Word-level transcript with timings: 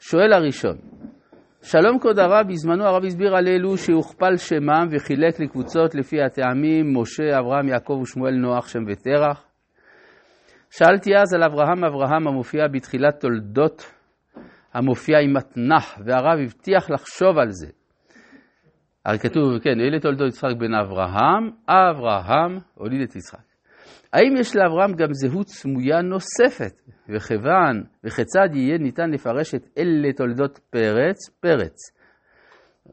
שואל 0.00 0.32
הראשון, 0.32 0.76
שלום 1.62 1.98
כבוד 1.98 2.18
הרב, 2.18 2.48
בזמנו 2.48 2.84
הרב 2.84 3.04
הסביר 3.04 3.36
על 3.36 3.48
אלו 3.48 3.76
שהוכפל 3.76 4.36
שמם 4.36 4.88
וחילק 4.90 5.40
לקבוצות 5.40 5.94
לפי 5.94 6.22
הטעמים 6.22 6.98
משה, 7.00 7.38
אברהם, 7.38 7.68
יעקב 7.68 7.98
ושמואל, 8.02 8.34
נוח, 8.34 8.68
שם 8.68 8.78
ותרח. 8.88 9.44
שאלתי 10.70 11.16
אז 11.16 11.34
על 11.34 11.42
אברהם 11.42 11.84
אברהם 11.84 12.28
המופיע 12.28 12.68
בתחילת 12.68 13.20
תולדות, 13.20 13.92
המופיע 14.74 15.18
עם 15.18 15.36
מתנח, 15.36 15.98
והרב 16.04 16.38
הבטיח 16.44 16.90
לחשוב 16.90 17.38
על 17.38 17.50
זה. 17.50 17.66
הרי 19.04 19.18
כתוב, 19.18 19.58
כן, 19.58 19.80
אלה 19.80 20.00
תולדות 20.00 20.28
יצחק 20.28 20.56
בן 20.58 20.74
אברהם, 20.74 21.50
אברהם 21.68 22.58
הוליד 22.74 23.00
את 23.00 23.16
יצחק. 23.16 23.45
האם 24.16 24.36
יש 24.36 24.56
לאברהם 24.56 24.92
גם 24.92 25.08
זהות 25.12 25.48
סמויה 25.48 26.02
נוספת, 26.02 26.80
וכיוון, 27.08 27.84
וכיצד 28.04 28.48
יהיה 28.54 28.78
ניתן 28.78 29.10
לפרש 29.10 29.54
את 29.54 29.66
אלה 29.78 30.12
תולדות 30.12 30.58
פרץ, 30.70 31.16
פרץ, 31.40 31.76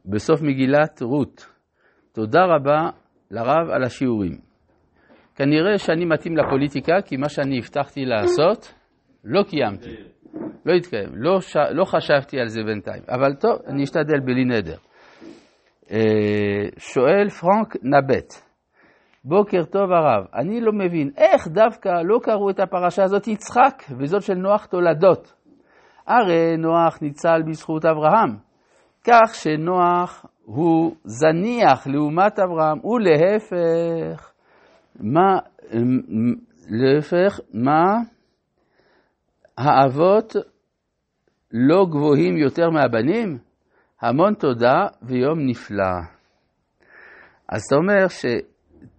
בסוף 0.06 0.42
מגילת 0.42 1.02
רות. 1.02 1.48
תודה 2.14 2.42
רבה 2.46 2.90
לרב 3.32 3.70
על 3.70 3.84
השיעורים. 3.84 4.38
כנראה 5.36 5.78
שאני 5.78 6.06
מתאים 6.06 6.38
לפוליטיקה, 6.38 6.94
כי 7.06 7.18
מה 7.18 7.30
שאני 7.30 7.58
הבטחתי 7.58 8.06
לעשות, 8.06 8.74
לא 9.24 9.44
קיימתי. 9.44 9.96
לא 10.66 10.74
התקיים. 10.74 11.10
לא, 11.14 11.42
ש... 11.42 11.56
לא 11.72 11.86
חשבתי 11.86 12.40
על 12.40 12.48
זה 12.48 12.64
בינתיים. 12.64 13.04
אבל 13.10 13.36
טוב, 13.36 13.60
אני 13.68 13.84
אשתדל 13.84 14.20
בלי 14.26 14.46
נדר. 14.46 14.78
אה, 15.92 16.70
שואל 16.78 17.30
פרנק 17.30 17.76
נבט, 17.84 18.34
בוקר 19.26 19.64
טוב 19.64 19.92
הרב, 19.92 20.26
אני 20.34 20.62
לא 20.62 20.72
מבין, 20.74 21.12
איך 21.18 21.48
דווקא 21.48 21.90
לא 21.90 22.20
קראו 22.24 22.50
את 22.50 22.60
הפרשה 22.60 23.04
הזאת 23.04 23.28
יצחק, 23.28 23.84
וזאת 23.98 24.22
של 24.22 24.34
נוח 24.34 24.66
תולדות? 24.66 25.34
הרי 26.08 26.58
נוח 26.58 27.02
ניצל 27.02 27.42
בזכות 27.48 27.86
אברהם, 27.86 28.38
כך 29.04 29.36
שנוח 29.36 30.26
הוא 30.46 30.96
זניח 31.04 31.88
לעומת 31.88 32.40
אברהם, 32.40 32.86
ולהפך, 32.86 34.32
מה, 35.00 35.40
להפך, 36.70 37.40
מה 37.54 37.98
האבות 39.58 40.36
לא 41.52 41.86
גבוהים 41.90 42.38
יותר 42.38 42.70
מהבנים? 42.70 43.38
המון 44.02 44.34
תודה 44.34 44.88
ויום 45.02 45.40
נפלא. 45.40 45.94
אז 47.50 47.62
אתה 47.68 47.76
אומר 47.76 48.08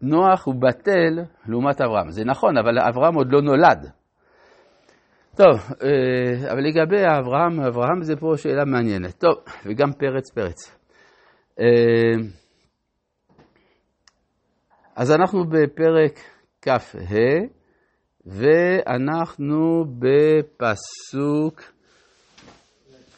שנוח 0.00 0.46
הוא 0.46 0.54
בטל 0.54 1.24
לעומת 1.46 1.80
אברהם. 1.80 2.10
זה 2.10 2.24
נכון, 2.24 2.58
אבל 2.58 2.78
אברהם 2.78 3.14
עוד 3.14 3.32
לא 3.32 3.42
נולד. 3.42 3.90
טוב, 5.36 5.60
אה, 5.82 6.52
אבל 6.52 6.60
לגבי 6.60 7.02
אברהם, 7.20 7.60
אברהם 7.60 8.02
זה 8.02 8.16
פה 8.16 8.32
שאלה 8.36 8.64
מעניינת. 8.64 9.18
טוב, 9.18 9.34
וגם 9.66 9.92
פרץ 9.92 10.30
פרץ. 10.30 10.78
אה, 11.60 11.64
אז 14.96 15.12
אנחנו 15.12 15.44
בפרק 15.44 16.18
כ"ה, 16.62 16.76
ואנחנו 18.26 19.84
בפסוק 19.98 21.60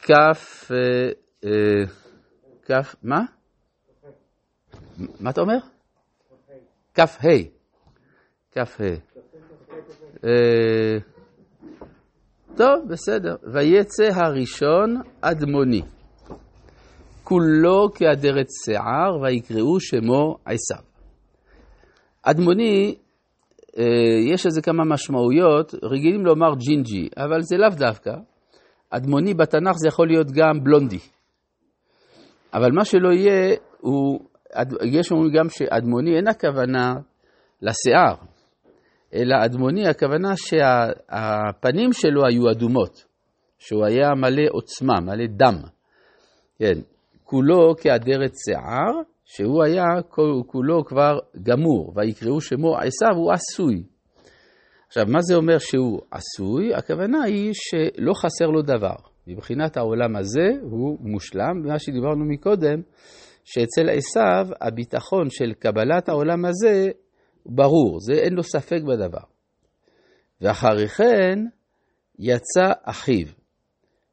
כ' 0.03 0.11
כף, 2.67 2.97
מה? 3.03 3.21
מה 5.21 5.31
אתה 5.31 5.41
אומר? 5.41 5.59
כף 6.97 7.19
ה', 7.25 7.29
כף 8.53 8.81
ה'. 8.81 8.95
טוב, 12.57 12.89
בסדר. 12.89 13.37
ויצא 13.53 14.09
הראשון 14.15 14.97
אדמוני. 15.21 15.83
כולו 17.25 17.89
כאדרת 17.95 18.47
שיער, 18.65 19.21
ויקראו 19.23 19.81
שמו 19.81 20.37
עשיו. 20.45 20.85
אדמוני, 22.23 22.95
יש 24.33 24.47
לזה 24.47 24.63
כמה 24.63 24.85
משמעויות, 24.85 25.75
רגילים 25.83 26.27
לומר 26.27 26.55
ג'ינג'י, 26.55 27.09
אבל 27.17 27.43
זה 27.43 27.57
לאו 27.57 27.69
דווקא. 27.79 28.13
אדמוני 28.91 29.35
בתנ"ך 29.35 29.77
זה 29.77 29.89
יכול 29.89 30.09
להיות 30.09 30.27
גם 30.31 30.65
בלונדי. 30.65 30.99
אבל 32.55 32.73
מה 32.73 32.85
שלא 32.85 33.09
יהיה, 33.13 33.57
הוא, 33.81 34.21
יש 34.83 35.13
אומרים 35.13 35.33
גם 35.33 35.49
שאדמוני 35.49 36.17
אין 36.17 36.29
הכוונה 36.29 36.95
לשיער, 37.63 38.15
אלא 39.15 39.37
אדמוני 39.45 39.89
הכוונה 39.89 40.33
שהפנים 40.37 41.93
שלו 41.93 42.27
היו 42.27 42.51
אדומות, 42.51 43.05
שהוא 43.59 43.85
היה 43.85 44.15
מלא 44.15 44.43
עוצמה, 44.51 45.01
מלא 45.01 45.27
דם. 45.27 45.63
כן, 46.59 46.79
כולו 47.25 47.75
כאדרת 47.77 48.33
שיער, 48.45 49.03
שהוא 49.25 49.65
היה 49.65 49.85
כולו 50.47 50.85
כבר 50.85 51.19
גמור, 51.43 51.93
ויקראו 51.97 52.41
שמו 52.41 52.77
עשיו 52.77 53.17
הוא 53.17 53.33
עשוי. 53.33 53.83
עכשיו, 54.87 55.05
מה 55.09 55.19
זה 55.21 55.35
אומר 55.35 55.59
שהוא 55.59 56.01
עשוי? 56.11 56.75
הכוונה 56.75 57.23
היא 57.23 57.53
שלא 57.55 58.13
חסר 58.15 58.47
לו 58.47 58.63
דבר. 58.63 58.95
מבחינת 59.27 59.77
העולם 59.77 60.17
הזה 60.17 60.49
הוא 60.63 60.99
מושלם, 61.01 61.61
ומה 61.65 61.79
שדיברנו 61.79 62.25
מקודם, 62.25 62.81
שאצל 63.47 63.91
עשיו 63.91 64.47
הביטחון 64.61 65.31
של 65.31 65.53
קבלת 65.59 66.09
העולם 66.09 66.45
הזה 66.45 66.91
ברור, 67.47 68.01
זה 68.01 68.13
אין 68.13 68.33
לו 68.33 68.43
ספק 68.43 68.83
בדבר. 68.83 69.25
ואחרי 70.41 70.89
כן 70.89 71.39
יצא 72.19 72.73
אחיו, 72.85 73.27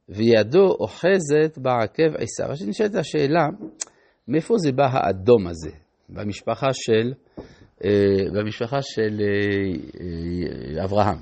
וידו 0.10 0.76
אוחזת 0.80 1.58
בעקב 1.58 2.16
עשיו. 2.18 2.52
אז 2.52 2.68
נשאלת 2.68 2.96
השאלה, 2.96 3.48
מאיפה 4.28 4.58
זה 4.58 4.72
בא 4.72 4.86
האדום 4.92 5.48
הזה 5.48 5.72
במשפחה 6.10 6.68
של, 6.74 7.14
אה, 7.84 8.32
במשפחה 8.34 8.82
של 8.82 9.22
אה, 9.22 10.78
אה, 10.78 10.84
אברהם? 10.84 11.18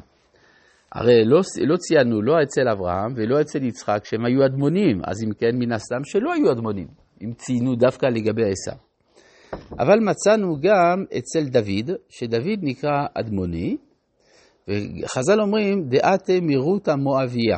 הרי 0.92 1.26
לא, 1.26 1.40
לא 1.68 1.78
ציינו 1.78 2.22
לא 2.22 2.34
אצל 2.44 2.70
אברהם 2.72 3.14
ולא 3.16 3.42
אצל 3.42 3.64
יצחק 3.64 4.06
שהם 4.06 4.26
היו 4.26 4.46
אדמונים, 4.46 5.02
אז 5.08 5.24
אם 5.24 5.34
כן, 5.34 5.56
מן 5.60 5.72
הסתם 5.72 6.04
שלא 6.04 6.34
היו 6.34 6.52
אדמונים, 6.52 6.88
אם 7.22 7.34
ציינו 7.34 7.76
דווקא 7.76 8.06
לגבי 8.06 8.42
עשיו. 8.52 8.78
אבל 9.80 10.00
מצאנו 10.00 10.56
גם 10.62 11.06
אצל 11.18 11.50
דוד, 11.50 11.96
שדוד 12.10 12.60
נקרא 12.62 13.06
אדמוני, 13.14 13.78
וחז"ל 14.68 15.42
אומרים, 15.42 15.90
דעתה 15.90 16.34
מירות 16.42 16.88
המואביה. 16.88 17.58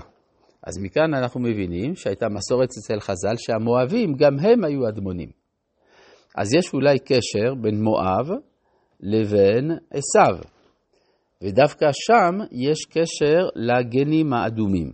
אז 0.68 0.78
מכאן 0.78 1.14
אנחנו 1.14 1.40
מבינים 1.40 1.96
שהייתה 1.96 2.26
מסורת 2.30 2.70
אצל 2.70 3.00
חז"ל 3.00 3.36
שהמואבים, 3.38 4.14
גם 4.14 4.40
הם 4.40 4.64
היו 4.64 4.88
אדמונים. 4.90 5.30
אז 6.38 6.54
יש 6.54 6.74
אולי 6.74 7.00
קשר 7.00 7.56
בין 7.62 7.84
מואב 7.84 8.30
לבין 9.00 9.72
עשיו. 9.72 10.38
ודווקא 11.44 11.86
שם 11.92 12.38
יש 12.52 12.86
קשר 12.86 13.48
לגנים 13.56 14.34
האדומים. 14.34 14.92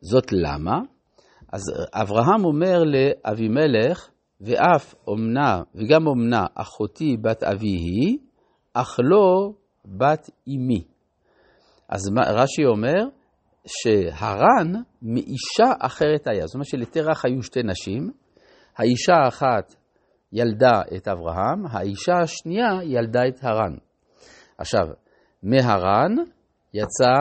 זאת 0.00 0.32
למה? 0.32 0.93
אז 1.54 1.62
אברהם 1.92 2.44
אומר 2.44 2.82
לאבימלך, 2.84 4.10
ואף 4.40 4.94
אומנה, 5.06 5.62
וגם 5.74 6.06
אומנה, 6.06 6.46
אחותי 6.54 7.16
בת 7.22 7.42
אבי 7.42 7.66
היא, 7.66 8.18
אך 8.74 8.96
לא 9.02 9.50
בת 9.84 10.30
אמי. 10.48 10.84
אז 11.88 12.00
רש"י 12.26 12.64
אומר 12.64 13.08
שהרן 13.66 14.82
מאישה 15.02 15.72
אחרת 15.78 16.26
היה. 16.26 16.46
זאת 16.46 16.54
אומרת 16.54 16.66
שלתרח 16.66 17.24
היו 17.24 17.42
שתי 17.42 17.60
נשים, 17.62 18.10
האישה 18.76 19.14
האחת 19.24 19.74
ילדה 20.32 20.82
את 20.96 21.08
אברהם, 21.08 21.66
האישה 21.70 22.12
השנייה 22.22 22.70
ילדה 22.82 23.20
את 23.28 23.44
הרן. 23.44 23.76
עכשיו, 24.58 24.86
מהרן 25.42 26.14
יצא, 26.74 27.14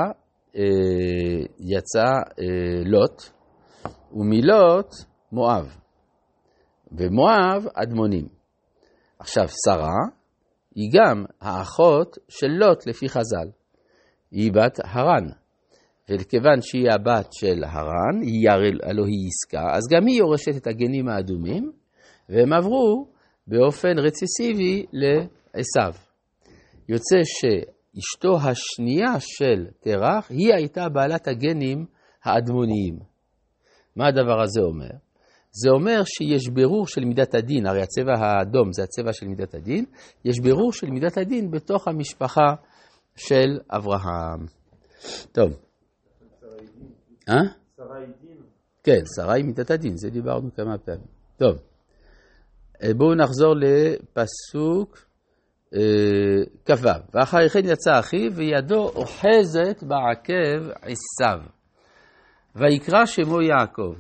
אה, 0.56 1.46
יצא 1.60 2.08
אה, 2.40 2.84
לוט, 2.86 3.22
ומלוט 4.14 4.90
מואב, 5.32 5.78
ומואב 6.92 7.68
אדמונים. 7.74 8.28
עכשיו, 9.20 9.48
שרה 9.66 10.08
היא 10.76 10.90
גם 10.94 11.26
האחות 11.42 12.18
של 12.30 12.48
לוט 12.48 12.88
לפי 12.88 13.10
חז"ל. 13.10 13.48
היא 14.32 14.52
בת 14.52 14.80
הרן. 14.84 15.28
וכיוון 16.10 16.62
שהיא 16.62 16.92
הבת 16.92 17.28
של 17.34 17.64
הרן, 17.64 18.22
היא 18.22 18.50
הלוא 18.84 19.06
היא 19.06 19.28
עסקה, 19.28 19.76
אז 19.76 19.84
גם 19.92 20.08
היא 20.08 20.20
יורשת 20.20 20.58
את 20.58 20.68
הגנים 20.68 21.08
האדומים, 21.08 21.72
והם 22.30 22.54
עברו 22.54 23.08
באופן 23.48 24.00
רציסיבי 24.00 24.86
לעשו. 24.94 26.00
יוצא 26.90 27.18
ש... 27.24 27.46
אשתו 28.00 28.38
השנייה 28.38 29.20
של 29.20 29.66
תרח, 29.80 30.30
היא 30.30 30.54
הייתה 30.54 30.90
בעלת 30.90 31.28
הגנים 31.28 31.86
האדמוניים. 32.24 33.13
מה 33.96 34.08
הדבר 34.08 34.42
הזה 34.42 34.62
אומר? 34.62 34.92
זה 35.52 35.70
אומר 35.70 36.02
שיש 36.06 36.50
בירור 36.50 36.88
של 36.88 37.06
מידת 37.06 37.36
הדין, 37.36 37.66
הרי 37.66 37.82
הצבע 37.82 38.14
האדום 38.18 38.74
זה 38.74 38.84
הצבע 38.84 39.14
של 39.14 39.28
מידת 39.28 39.54
הדין, 39.54 39.86
יש 40.26 40.40
בירור 40.40 40.74
של 40.74 40.88
מידת 40.90 41.18
הדין 41.18 41.52
בתוך 41.52 41.88
המשפחה 41.88 42.54
של 43.16 43.60
אברהם. 43.70 44.46
טוב. 45.32 45.52
אה? 47.30 47.36
שרה 47.78 47.98
היא 47.98 48.08
דין? 48.22 48.38
כן, 48.84 49.02
שרה 49.16 49.34
היא 49.34 49.46
מידת 49.46 49.72
הדין, 49.72 49.98
זה 49.98 50.10
דיברנו 50.10 50.50
כמה 50.56 50.78
פעמים. 50.78 51.08
טוב, 51.38 51.58
אה, 52.84 52.94
בואו 52.94 53.16
נחזור 53.16 53.54
לפסוק 53.56 54.98
אה, 55.76 56.44
כ"ו. 56.66 56.88
ואחרי 57.14 57.50
כן 57.50 57.66
יצא 57.66 58.00
אחיו, 58.00 58.36
וידו 58.36 58.90
אוחזת 58.90 59.84
בעקב 59.84 60.70
עשיו. 60.82 61.40
ויקרא 62.56 63.06
שמו 63.06 63.42
יעקב. 63.42 63.94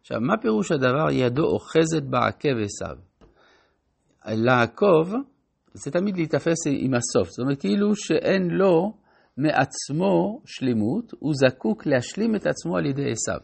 עכשיו, 0.00 0.20
מה 0.20 0.36
פירוש 0.36 0.72
הדבר 0.72 1.10
ידו 1.12 1.44
אוחזת 1.44 2.02
בעקב 2.02 2.56
עשיו? 2.64 2.96
לעקוב 4.26 5.14
זה 5.72 5.90
תמיד 5.90 6.16
להיתפס 6.16 6.66
עם 6.66 6.94
הסוף, 6.94 7.28
זאת 7.28 7.38
אומרת 7.38 7.60
כאילו 7.60 7.96
שאין 7.96 8.48
לו 8.50 8.92
מעצמו 9.36 10.40
שלמות, 10.46 11.12
הוא 11.18 11.32
זקוק 11.34 11.86
להשלים 11.86 12.36
את 12.36 12.46
עצמו 12.46 12.76
על 12.76 12.86
ידי 12.86 13.10
עשיו. 13.10 13.40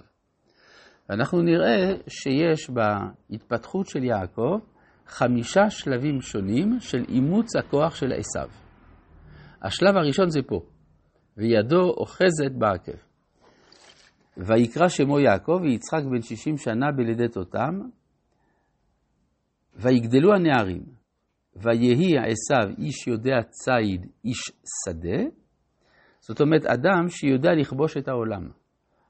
ואנחנו 1.09 1.43
נראה 1.43 1.95
שיש 2.09 2.71
בהתפתחות 2.71 3.87
של 3.87 4.05
יעקב 4.05 4.59
חמישה 5.07 5.71
שלבים 5.71 6.21
שונים 6.21 6.81
של 6.81 7.05
אימוץ 7.09 7.57
הכוח 7.57 7.95
של 7.95 8.13
עשיו. 8.13 8.49
השלב 9.63 9.97
הראשון 9.97 10.31
זה 10.31 10.41
פה, 10.47 10.61
וידו 11.37 11.91
אוחזת 11.97 12.53
בעקב. 12.59 13.14
ויקרא 14.37 14.89
שמו 14.89 15.21
יעקב, 15.21 15.59
ויצחק 15.63 16.03
בן 16.11 16.23
שישים 16.23 16.57
שנה 16.57 16.93
בלידת 16.97 17.37
אותם, 17.37 17.81
ויגדלו 19.77 20.35
הנערים, 20.35 20.83
ויהי 21.57 22.13
עשיו 22.19 22.77
איש 22.79 23.07
יודע 23.07 23.43
ציד, 23.43 24.07
איש 24.25 24.41
שדה, 24.85 25.23
זאת 26.21 26.41
אומרת, 26.41 26.67
אדם 26.67 27.09
שיודע 27.09 27.51
לכבוש 27.55 27.97
את 27.97 28.09
העולם. 28.09 28.49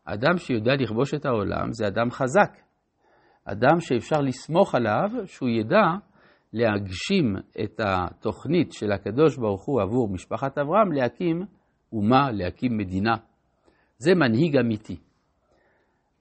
אדם 0.04 0.36
שיודע 0.36 0.72
לכבוש 0.80 1.14
את 1.14 1.24
העולם 1.26 1.72
זה 1.72 1.86
אדם 1.86 2.10
חזק. 2.10 2.58
אדם 3.44 3.80
שאפשר 3.80 4.20
לסמוך 4.20 4.74
עליו 4.74 5.08
שהוא 5.26 5.48
ידע 5.48 5.84
להגשים 6.52 7.36
את 7.64 7.80
התוכנית 7.80 8.72
של 8.72 8.92
הקדוש 8.92 9.36
ברוך 9.36 9.64
הוא 9.64 9.82
עבור 9.82 10.08
משפחת 10.12 10.58
אברהם 10.58 10.92
להקים 10.92 11.42
אומה, 11.92 12.30
להקים 12.32 12.76
מדינה. 12.76 13.14
זה 13.98 14.14
מנהיג 14.14 14.56
אמיתי. 14.56 14.96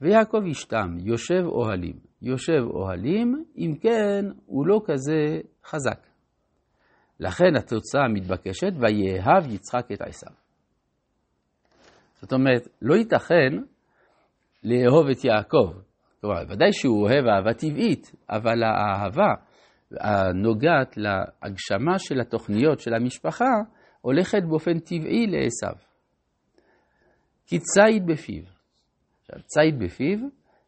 ויעקב 0.03 0.45
ישתם, 0.45 0.97
יושב 0.99 1.43
אוהלים. 1.45 1.95
יושב 2.21 2.63
אוהלים, 2.69 3.43
אם 3.57 3.71
כן, 3.81 4.25
הוא 4.45 4.67
לא 4.67 4.81
כזה 4.85 5.41
חזק. 5.65 6.07
לכן 7.19 7.55
התוצאה 7.57 8.01
המתבקשת, 8.05 8.73
ויאהב 8.79 9.51
יצחק 9.51 9.91
את 9.93 10.01
עשיו. 10.01 10.31
זאת 12.21 12.33
אומרת, 12.33 12.67
לא 12.81 12.95
ייתכן 12.95 13.53
לאהוב 14.63 15.07
את 15.07 15.25
יעקב. 15.25 15.73
כלומר, 16.21 16.41
ודאי 16.49 16.73
שהוא 16.73 17.01
אוהב 17.01 17.25
אהבה 17.25 17.53
טבעית, 17.53 18.11
אבל 18.29 18.63
האהבה 18.63 19.33
הנוגעת 19.99 20.97
להגשמה 20.97 21.99
של 21.99 22.19
התוכניות 22.19 22.79
של 22.79 22.93
המשפחה 22.93 23.53
הולכת 24.01 24.43
באופן 24.49 24.79
טבעי 24.79 25.27
לעשו. 25.27 25.79
כי 27.45 27.59
ציד 27.59 28.05
בפיו. 28.05 28.52
עכשיו, 29.23 29.43
ציד 29.45 29.79
בפיו, 29.79 30.19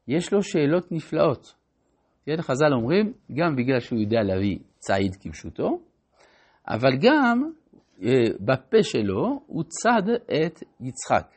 יש 0.08 0.34
לו 0.34 0.44
שאלות 0.44 0.92
נפלאות. 0.92 1.56
כן, 2.26 2.42
חז"ל 2.42 2.74
אומרים, 2.74 3.14
גם 3.36 3.56
בגלל 3.56 3.80
שהוא 3.80 4.00
יודע 4.00 4.24
להביא 4.24 4.58
ציד 4.78 5.16
כפשוטו, 5.22 5.80
אבל 6.68 6.92
גם 7.02 7.52
אה, 8.04 8.10
בפה 8.40 8.84
שלו 8.84 9.40
הוא 9.48 9.64
צד 9.64 10.10
את 10.10 10.64
יצחק. 10.80 11.36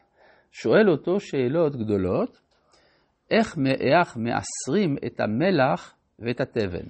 שואל 0.52 0.90
אותו 0.90 1.20
שאלות 1.20 1.76
גדולות, 1.76 2.40
איך, 3.30 3.56
איך 3.80 4.16
מאסרים 4.16 4.96
את 5.06 5.20
המלח 5.20 5.94
ואת 6.18 6.40
התבן? 6.40 6.88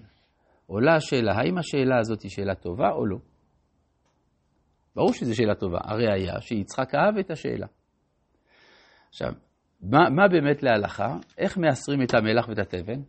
עולה 0.66 0.94
השאלה, 0.94 1.32
האם 1.32 1.58
השאלה 1.58 1.98
הזאת 1.98 2.22
היא 2.22 2.30
שאלה 2.30 2.54
טובה 2.54 2.90
או 2.90 3.06
לא? 3.06 3.16
ברור 4.96 5.12
שזו 5.12 5.36
שאלה 5.36 5.54
טובה, 5.54 5.78
הראיה 5.82 6.40
שיצחק 6.40 6.94
אהב 6.94 7.18
את 7.18 7.30
השאלה. 7.30 7.66
עכשיו, 9.08 9.32
מה, 9.82 10.10
מה 10.10 10.28
באמת 10.28 10.62
להלכה? 10.62 11.16
איך 11.38 11.58
מאסרים 11.58 12.02
את 12.02 12.14
המלח 12.14 12.48
ואת 12.48 12.58
התבן? 12.58 13.00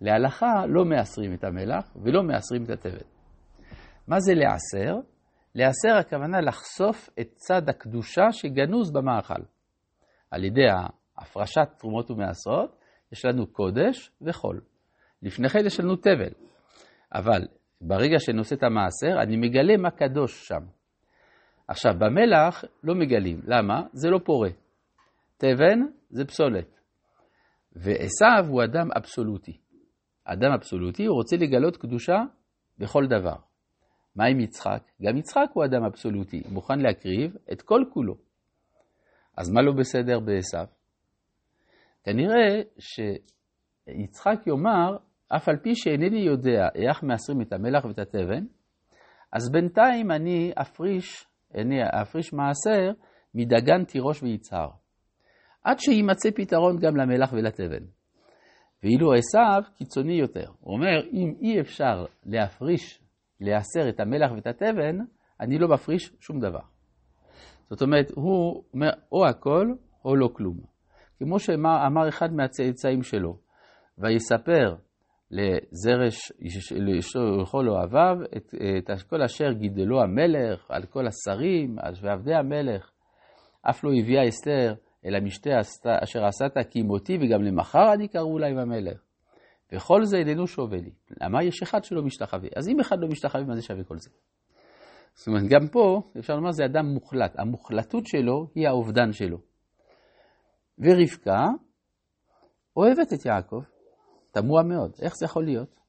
להלכה 0.00 0.66
לא 0.66 0.84
מאסרים 0.84 1.34
את 1.34 1.44
המלח 1.44 1.96
ולא 1.96 2.22
מאסרים 2.22 2.64
את 2.64 2.70
התבן. 2.70 3.06
מה 4.08 4.20
זה 4.20 4.34
לאסר? 4.34 4.96
לאסר 5.54 5.96
הכוונה 6.00 6.40
לחשוף 6.40 7.10
את 7.20 7.28
צד 7.34 7.68
הקדושה 7.68 8.32
שגנוז 8.32 8.92
במאכל. 8.92 9.42
על 10.30 10.44
ידי 10.44 10.66
הפרשת 11.18 11.68
תרומות 11.78 12.10
ומעשרות, 12.10 12.76
יש 13.12 13.24
לנו 13.24 13.46
קודש 13.46 14.10
וחול. 14.22 14.60
לפני 15.22 15.48
כן 15.48 15.66
יש 15.66 15.80
לנו 15.80 15.96
תבל. 15.96 16.32
אבל 17.14 17.46
ברגע 17.80 18.18
שנושא 18.18 18.54
את 18.54 18.62
המעשר, 18.62 19.22
אני 19.22 19.36
מגלה 19.36 19.76
מה 19.76 19.90
קדוש 19.90 20.48
שם. 20.48 20.60
עכשיו, 21.68 21.92
במלח 21.98 22.64
לא 22.82 22.94
מגלים. 22.94 23.40
למה? 23.44 23.82
זה 23.92 24.10
לא 24.10 24.18
פורה. 24.24 24.50
תבן 25.44 25.80
זה 26.10 26.24
פסולת. 26.24 26.80
ועשו 27.72 28.48
הוא 28.48 28.64
אדם 28.64 28.88
אבסולוטי. 28.96 29.60
אדם 30.24 30.52
אבסולוטי, 30.52 31.04
הוא 31.04 31.16
רוצה 31.16 31.36
לגלות 31.36 31.76
קדושה 31.76 32.16
בכל 32.78 33.06
דבר. 33.06 33.36
מה 34.16 34.24
עם 34.24 34.40
יצחק? 34.40 34.82
גם 35.02 35.16
יצחק 35.16 35.46
הוא 35.52 35.64
אדם 35.64 35.84
אבסולוטי, 35.84 36.42
מוכן 36.48 36.78
להקריב 36.78 37.36
את 37.52 37.62
כל 37.62 37.84
כולו. 37.92 38.14
אז 39.36 39.50
מה 39.50 39.62
לא 39.62 39.72
בסדר 39.72 40.20
בעשו? 40.20 40.72
כנראה 42.04 42.62
שיצחק 42.78 44.46
יאמר, 44.46 44.96
אף 45.36 45.48
על 45.48 45.56
פי 45.62 45.74
שאינני 45.74 46.20
יודע 46.20 46.68
איך 46.74 47.02
מאסרים 47.02 47.42
את 47.42 47.52
המלח 47.52 47.84
ואת 47.84 47.98
התבן, 47.98 48.44
אז 49.32 49.52
בינתיים 49.52 50.10
אני 50.10 50.52
אפריש, 50.54 51.26
אני 51.54 51.76
אפריש 52.02 52.32
מעשר 52.32 52.90
מדגן 53.34 53.84
תירוש 53.84 54.22
ויצהר, 54.22 54.68
עד 55.64 55.78
שיימצא 55.78 56.30
פתרון 56.34 56.78
גם 56.78 56.96
למלח 56.96 57.32
ולתבן. 57.32 57.84
ואילו 58.82 59.12
עשיו 59.12 59.62
קיצוני 59.76 60.14
יותר. 60.14 60.46
הוא 60.60 60.74
אומר, 60.74 61.06
אם 61.12 61.34
אי 61.40 61.60
אפשר 61.60 62.04
להפריש, 62.26 63.00
להסר 63.40 63.88
את 63.88 64.00
המלח 64.00 64.32
ואת 64.32 64.46
התבן, 64.46 64.98
אני 65.40 65.58
לא 65.58 65.68
מפריש 65.68 66.12
שום 66.20 66.40
דבר. 66.40 66.60
זאת 67.70 67.82
אומרת, 67.82 68.10
הוא 68.14 68.64
אומר 68.74 68.90
או 69.12 69.26
הכל 69.26 69.66
או 70.04 70.16
לא 70.16 70.28
כלום. 70.32 70.60
כמו 71.18 71.38
שאמר 71.38 72.08
אחד 72.08 72.32
מהצאצאים 72.32 73.02
שלו, 73.02 73.38
ויספר 73.98 74.74
לזרש, 75.30 76.32
לכל 77.40 77.68
אוהביו, 77.68 78.16
את, 78.36 78.54
את 78.78 79.02
כל 79.02 79.22
אשר 79.22 79.52
גידלו 79.52 80.02
המלך, 80.02 80.70
על 80.70 80.82
כל 80.86 81.06
השרים, 81.06 81.76
ועבדי 82.02 82.34
המלך. 82.34 82.90
אף 83.70 83.84
לא 83.84 83.90
הביאה 84.00 84.28
אסתר 84.28 84.74
אל 85.06 85.14
המשתה 85.14 85.50
אשר 86.02 86.24
עשת 86.24 86.70
כי 86.70 86.82
מותי 86.82 87.18
וגם 87.20 87.42
למחר 87.42 87.92
אני 87.94 88.08
קראו 88.08 88.38
לה 88.38 88.46
עם 88.46 88.58
המלך. 88.58 89.00
וכל 89.72 90.04
זה 90.04 90.16
איננו 90.16 90.46
שווה 90.46 90.78
לי. 90.78 90.90
למה 91.20 91.44
יש 91.44 91.62
אחד 91.62 91.84
שלא 91.84 92.02
משתחווה? 92.02 92.48
אז 92.56 92.68
אם 92.68 92.80
אחד 92.80 92.96
לא 93.00 93.08
משתחווה, 93.08 93.44
מה 93.44 93.54
זה 93.54 93.62
שווה 93.62 93.84
כל 93.84 93.98
זה? 93.98 94.10
זאת 95.14 95.26
אומרת, 95.28 95.42
גם 95.48 95.68
פה, 95.72 96.02
אפשר 96.18 96.34
לומר, 96.36 96.52
זה 96.52 96.64
אדם 96.64 96.86
מוחלט. 96.86 97.38
המוחלטות 97.38 98.06
שלו 98.06 98.46
היא 98.54 98.68
האובדן 98.68 99.12
שלו. 99.12 99.38
ורבקה 100.78 101.42
אוהבת 102.76 103.12
את 103.12 103.26
יעקב. 103.26 103.62
תמוה 104.30 104.62
מאוד, 104.62 104.92
איך 105.02 105.16
זה 105.16 105.24
יכול 105.24 105.44
להיות? 105.44 105.80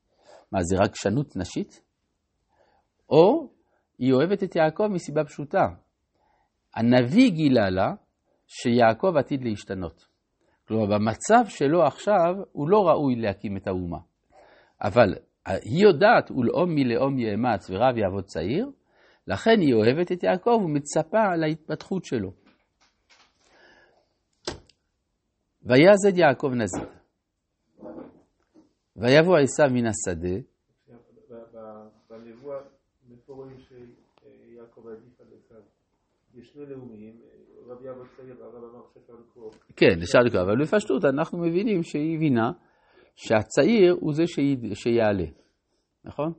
מה, 0.51 0.59
זה 0.61 0.75
רגשנות 0.83 1.35
נשית? 1.35 1.81
או 3.09 3.49
היא 3.99 4.13
אוהבת 4.13 4.43
את 4.43 4.55
יעקב 4.55 4.87
מסיבה 4.87 5.23
פשוטה. 5.23 5.67
הנביא 6.75 7.29
גילה 7.29 7.69
לה 7.69 7.93
שיעקב 8.47 9.17
עתיד 9.17 9.43
להשתנות. 9.43 10.05
כלומר, 10.67 10.85
במצב 10.85 11.49
שלו 11.49 11.83
עכשיו, 11.83 12.35
הוא 12.51 12.69
לא 12.69 12.87
ראוי 12.87 13.15
להקים 13.15 13.57
את 13.57 13.67
האומה. 13.67 13.97
אבל 14.81 15.15
היא 15.45 15.83
יודעת, 15.83 16.31
ולאום 16.31 16.75
מלאום 16.75 17.19
יאמץ 17.19 17.69
ורב 17.69 17.97
יעבוד 17.97 18.23
צעיר, 18.23 18.71
לכן 19.27 19.59
היא 19.59 19.73
אוהבת 19.73 20.11
את 20.11 20.23
יעקב 20.23 20.61
ומצפה 20.65 21.35
להתפתחות 21.35 22.05
שלו. 22.05 22.31
ויעזד 25.63 26.17
יעקב 26.17 26.51
נזיר. 26.53 26.89
ויבוא 28.95 29.37
עשיו 29.37 29.69
מן 29.73 29.85
השדה. 29.87 30.37
בנבואה 32.09 32.57
מפוררים 33.09 33.57
שיעקב 33.59 34.87
עדיף 34.87 35.21
על 35.21 35.27
עשיו. 35.37 35.74
יש 36.35 36.47
שני 36.47 36.65
לאומיים, 36.65 37.13
רב 37.67 37.85
יעבוד 37.85 38.07
צעיר 38.17 38.35
והרב 38.39 38.63
אמר 38.63 38.81
שאפשר 38.93 39.13
לקרוא. 39.13 39.51
כן, 39.75 40.01
אפשר 40.03 40.19
לקרוא, 40.19 40.41
אבל 40.41 40.61
בפשטות 40.61 41.05
אנחנו 41.05 41.37
מבינים 41.37 41.83
שהיא 41.83 42.15
הבינה 42.15 42.51
שהצעיר 43.15 43.97
הוא 43.99 44.13
זה 44.13 44.23
שיעלה, 44.73 45.25
נכון? 46.05 46.33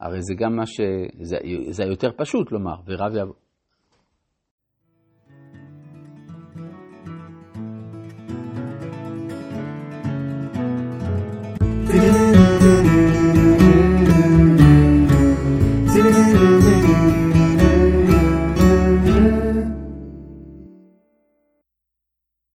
הרי 0.00 0.18
זה 0.20 0.34
גם 0.38 0.56
מה 0.56 0.66
ש... 0.66 0.80
זה, 1.22 1.36
זה 1.70 1.84
יותר 1.84 2.08
פשוט 2.16 2.52
לומר, 2.52 2.74
ורב 2.86 3.12